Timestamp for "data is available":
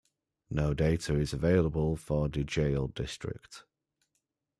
0.73-1.95